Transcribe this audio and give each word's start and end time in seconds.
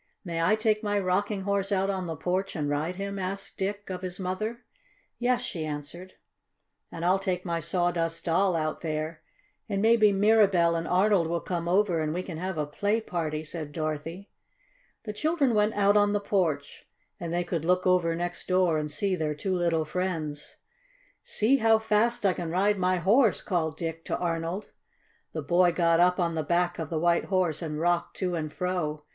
"May 0.25 0.41
I 0.41 0.55
take 0.55 0.81
my 0.81 0.97
Rocking 0.97 1.41
Horse 1.41 1.71
out 1.71 1.91
on 1.91 2.07
the 2.07 2.15
porch 2.15 2.55
and 2.55 2.67
ride 2.67 2.95
him?" 2.95 3.19
asked 3.19 3.59
Dick 3.59 3.91
of 3.91 4.01
his 4.01 4.19
mother. 4.19 4.63
"Yes," 5.19 5.43
she 5.43 5.63
answered. 5.63 6.13
"And 6.91 7.05
I'll 7.05 7.19
take 7.19 7.45
my 7.45 7.59
Sawdust 7.59 8.25
Doll 8.25 8.55
out 8.55 8.81
there, 8.81 9.21
and 9.69 9.79
maybe 9.79 10.11
Mirabell 10.11 10.75
and 10.75 10.87
Arnold 10.87 11.27
will 11.27 11.39
come 11.39 11.67
over 11.67 12.01
and 12.01 12.15
we 12.15 12.23
can 12.23 12.39
have 12.39 12.57
a 12.57 12.65
play 12.65 12.99
party," 12.99 13.43
said 13.43 13.71
Dorothy. 13.73 14.31
The 15.03 15.13
children 15.13 15.53
went 15.53 15.75
out 15.75 15.95
on 15.95 16.13
the 16.13 16.19
porch, 16.19 16.87
and 17.19 17.31
they 17.31 17.43
could 17.43 17.63
look 17.63 17.85
over 17.85 18.15
next 18.15 18.47
door 18.47 18.79
and 18.79 18.91
see 18.91 19.15
their 19.15 19.35
two 19.35 19.55
little 19.55 19.85
friends. 19.85 20.55
"See 21.23 21.57
how 21.57 21.77
fast 21.77 22.25
I 22.25 22.33
can 22.33 22.49
ride 22.49 22.79
my 22.79 22.95
horse!" 22.97 23.43
called 23.43 23.77
Dick 23.77 24.03
to 24.05 24.17
Arnold. 24.17 24.71
The 25.33 25.43
boy 25.43 25.71
got 25.71 25.99
up 25.99 26.19
on 26.19 26.33
the 26.33 26.41
back 26.41 26.79
of 26.79 26.89
the 26.89 26.97
White 26.97 27.25
Horse 27.25 27.61
and 27.61 27.79
rocked 27.79 28.17
to 28.17 28.33
and 28.33 28.51
fro. 28.51 29.03